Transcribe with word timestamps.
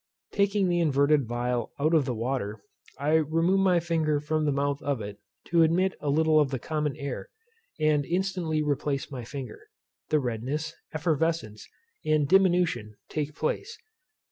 Taking 0.31 0.67
the 0.67 0.79
inverted 0.79 1.27
phial 1.27 1.73
out 1.79 1.93
of 1.93 2.05
the 2.05 2.15
water, 2.15 2.63
I 2.97 3.17
remove 3.17 3.59
my 3.59 3.79
finger 3.79 4.19
from 4.19 4.45
the 4.45 4.51
mouth 4.51 4.81
of 4.81 4.99
it, 4.99 5.19
to 5.49 5.61
admit 5.61 5.93
a 6.01 6.09
little 6.09 6.39
of 6.39 6.49
the 6.49 6.57
common 6.57 6.95
air, 6.97 7.29
and 7.79 8.03
instantly 8.05 8.63
replace 8.63 9.11
my 9.11 9.23
finger. 9.23 9.59
The 10.09 10.19
redness, 10.19 10.73
effervescence, 10.91 11.69
and 12.03 12.27
diminution 12.27 12.95
take 13.09 13.35
place. 13.35 13.77